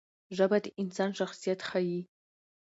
ژبه 0.37 0.57
د 0.63 0.65
انسان 0.81 1.09
شخصیت 1.19 1.59
ښيي. 1.69 1.99